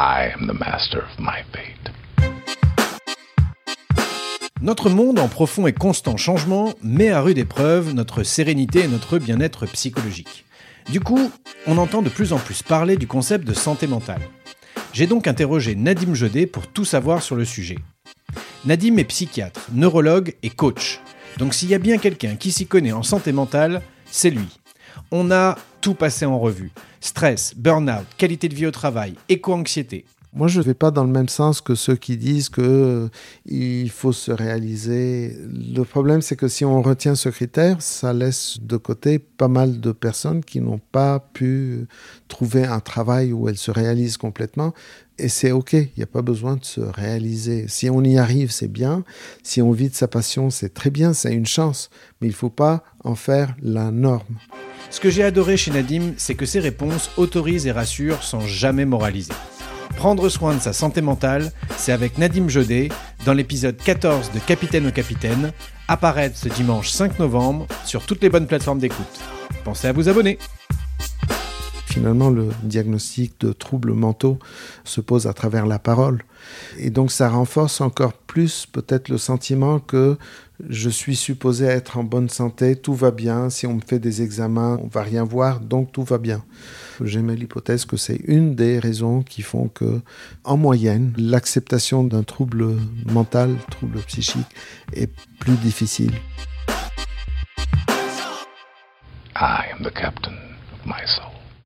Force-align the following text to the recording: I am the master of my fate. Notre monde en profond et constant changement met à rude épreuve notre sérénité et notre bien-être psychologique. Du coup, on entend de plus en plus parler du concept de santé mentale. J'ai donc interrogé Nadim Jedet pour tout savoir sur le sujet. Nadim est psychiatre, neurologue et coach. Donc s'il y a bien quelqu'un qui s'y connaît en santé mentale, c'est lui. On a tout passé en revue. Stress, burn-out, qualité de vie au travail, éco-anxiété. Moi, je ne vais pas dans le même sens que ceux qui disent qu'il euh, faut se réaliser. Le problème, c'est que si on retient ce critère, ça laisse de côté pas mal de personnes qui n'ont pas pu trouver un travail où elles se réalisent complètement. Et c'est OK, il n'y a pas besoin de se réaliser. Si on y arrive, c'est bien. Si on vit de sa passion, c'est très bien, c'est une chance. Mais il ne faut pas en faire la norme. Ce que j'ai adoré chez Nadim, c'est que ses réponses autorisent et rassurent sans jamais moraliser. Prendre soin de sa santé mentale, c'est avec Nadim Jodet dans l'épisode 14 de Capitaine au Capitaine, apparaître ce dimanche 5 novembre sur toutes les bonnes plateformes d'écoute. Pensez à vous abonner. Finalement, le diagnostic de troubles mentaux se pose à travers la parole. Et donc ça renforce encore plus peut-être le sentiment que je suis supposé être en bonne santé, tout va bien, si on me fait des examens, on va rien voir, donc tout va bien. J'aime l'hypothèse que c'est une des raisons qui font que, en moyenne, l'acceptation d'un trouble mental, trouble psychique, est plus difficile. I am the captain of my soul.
I 0.00 0.32
am 0.32 0.46
the 0.46 0.56
master 0.56 1.02
of 1.02 1.18
my 1.18 1.42
fate. 1.52 1.90
Notre 4.62 4.90
monde 4.90 5.18
en 5.18 5.26
profond 5.26 5.66
et 5.66 5.72
constant 5.72 6.16
changement 6.16 6.72
met 6.84 7.08
à 7.10 7.20
rude 7.20 7.38
épreuve 7.38 7.94
notre 7.94 8.22
sérénité 8.22 8.84
et 8.84 8.86
notre 8.86 9.18
bien-être 9.18 9.66
psychologique. 9.66 10.44
Du 10.88 11.00
coup, 11.00 11.32
on 11.66 11.78
entend 11.78 12.02
de 12.02 12.10
plus 12.10 12.32
en 12.32 12.38
plus 12.38 12.62
parler 12.62 12.96
du 12.96 13.08
concept 13.08 13.44
de 13.44 13.52
santé 13.52 13.88
mentale. 13.88 14.22
J'ai 14.92 15.08
donc 15.08 15.26
interrogé 15.26 15.74
Nadim 15.74 16.14
Jedet 16.14 16.46
pour 16.46 16.68
tout 16.68 16.84
savoir 16.84 17.20
sur 17.20 17.34
le 17.34 17.44
sujet. 17.44 17.78
Nadim 18.66 18.98
est 18.98 19.04
psychiatre, 19.04 19.66
neurologue 19.72 20.36
et 20.44 20.50
coach. 20.50 21.00
Donc 21.38 21.54
s'il 21.54 21.70
y 21.70 21.74
a 21.74 21.80
bien 21.80 21.98
quelqu'un 21.98 22.36
qui 22.36 22.52
s'y 22.52 22.68
connaît 22.68 22.92
en 22.92 23.02
santé 23.02 23.32
mentale, 23.32 23.82
c'est 24.08 24.30
lui. 24.30 24.60
On 25.10 25.32
a 25.32 25.56
tout 25.80 25.94
passé 25.94 26.24
en 26.24 26.38
revue. 26.38 26.70
Stress, 27.00 27.54
burn-out, 27.56 28.06
qualité 28.16 28.48
de 28.48 28.54
vie 28.54 28.66
au 28.66 28.70
travail, 28.70 29.14
éco-anxiété. 29.28 30.04
Moi, 30.34 30.46
je 30.46 30.58
ne 30.58 30.64
vais 30.64 30.74
pas 30.74 30.90
dans 30.90 31.04
le 31.04 31.10
même 31.10 31.28
sens 31.28 31.62
que 31.62 31.74
ceux 31.74 31.96
qui 31.96 32.18
disent 32.18 32.50
qu'il 32.50 32.64
euh, 32.64 33.88
faut 33.88 34.12
se 34.12 34.30
réaliser. 34.30 35.34
Le 35.48 35.82
problème, 35.84 36.20
c'est 36.20 36.36
que 36.36 36.48
si 36.48 36.66
on 36.66 36.82
retient 36.82 37.14
ce 37.14 37.30
critère, 37.30 37.80
ça 37.80 38.12
laisse 38.12 38.58
de 38.60 38.76
côté 38.76 39.18
pas 39.18 39.48
mal 39.48 39.80
de 39.80 39.90
personnes 39.90 40.44
qui 40.44 40.60
n'ont 40.60 40.80
pas 40.92 41.18
pu 41.32 41.86
trouver 42.28 42.64
un 42.64 42.80
travail 42.80 43.32
où 43.32 43.48
elles 43.48 43.56
se 43.56 43.70
réalisent 43.70 44.18
complètement. 44.18 44.74
Et 45.18 45.28
c'est 45.28 45.50
OK, 45.50 45.72
il 45.72 45.90
n'y 45.96 46.04
a 46.04 46.06
pas 46.06 46.22
besoin 46.22 46.56
de 46.56 46.64
se 46.64 46.80
réaliser. 46.80 47.66
Si 47.66 47.88
on 47.88 48.04
y 48.04 48.18
arrive, 48.18 48.50
c'est 48.50 48.68
bien. 48.68 49.04
Si 49.42 49.62
on 49.62 49.72
vit 49.72 49.88
de 49.88 49.94
sa 49.94 50.08
passion, 50.08 50.50
c'est 50.50 50.74
très 50.74 50.90
bien, 50.90 51.14
c'est 51.14 51.32
une 51.32 51.46
chance. 51.46 51.88
Mais 52.20 52.28
il 52.28 52.32
ne 52.32 52.36
faut 52.36 52.50
pas 52.50 52.84
en 53.02 53.14
faire 53.14 53.56
la 53.62 53.90
norme. 53.90 54.36
Ce 54.90 55.00
que 55.00 55.10
j'ai 55.10 55.22
adoré 55.22 55.56
chez 55.56 55.70
Nadim, 55.70 56.14
c'est 56.16 56.34
que 56.34 56.46
ses 56.46 56.60
réponses 56.60 57.10
autorisent 57.16 57.66
et 57.66 57.72
rassurent 57.72 58.22
sans 58.22 58.40
jamais 58.40 58.84
moraliser. 58.84 59.32
Prendre 59.96 60.28
soin 60.28 60.54
de 60.54 60.60
sa 60.60 60.72
santé 60.72 61.02
mentale, 61.02 61.52
c'est 61.76 61.92
avec 61.92 62.18
Nadim 62.18 62.48
Jodet 62.48 62.88
dans 63.26 63.34
l'épisode 63.34 63.76
14 63.76 64.30
de 64.32 64.38
Capitaine 64.38 64.86
au 64.86 64.92
Capitaine, 64.92 65.52
apparaître 65.88 66.36
ce 66.36 66.48
dimanche 66.48 66.90
5 66.90 67.18
novembre 67.18 67.66
sur 67.84 68.06
toutes 68.06 68.22
les 68.22 68.30
bonnes 68.30 68.46
plateformes 68.46 68.78
d'écoute. 68.78 69.20
Pensez 69.64 69.88
à 69.88 69.92
vous 69.92 70.08
abonner. 70.08 70.38
Finalement, 71.98 72.30
le 72.30 72.50
diagnostic 72.62 73.40
de 73.40 73.52
troubles 73.52 73.92
mentaux 73.92 74.38
se 74.84 75.00
pose 75.00 75.26
à 75.26 75.32
travers 75.32 75.66
la 75.66 75.80
parole. 75.80 76.22
Et 76.78 76.90
donc 76.90 77.10
ça 77.10 77.28
renforce 77.28 77.80
encore 77.80 78.12
plus 78.12 78.66
peut-être 78.70 79.08
le 79.08 79.18
sentiment 79.18 79.80
que 79.80 80.16
je 80.70 80.90
suis 80.90 81.16
supposé 81.16 81.64
être 81.64 81.98
en 81.98 82.04
bonne 82.04 82.28
santé, 82.28 82.76
tout 82.76 82.94
va 82.94 83.10
bien, 83.10 83.50
si 83.50 83.66
on 83.66 83.74
me 83.74 83.80
fait 83.80 83.98
des 83.98 84.22
examens, 84.22 84.78
on 84.80 84.86
va 84.86 85.02
rien 85.02 85.24
voir, 85.24 85.58
donc 85.58 85.90
tout 85.90 86.04
va 86.04 86.18
bien. 86.18 86.44
J'aime 87.02 87.32
l'hypothèse 87.32 87.84
que 87.84 87.96
c'est 87.96 88.20
une 88.26 88.54
des 88.54 88.78
raisons 88.78 89.22
qui 89.22 89.42
font 89.42 89.66
que, 89.66 90.00
en 90.44 90.56
moyenne, 90.56 91.12
l'acceptation 91.18 92.04
d'un 92.04 92.22
trouble 92.22 92.76
mental, 93.06 93.56
trouble 93.72 93.98
psychique, 94.02 94.46
est 94.92 95.10
plus 95.40 95.56
difficile. 95.56 96.12
I 99.34 99.64
am 99.76 99.82
the 99.82 99.92
captain 99.92 100.38
of 100.72 100.86
my 100.86 101.04
soul. 101.04 101.37